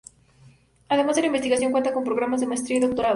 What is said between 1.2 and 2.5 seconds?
la investigación cuenta con programas de